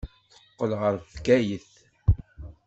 [0.33, 1.71] Teqqel ɣer Bgayet.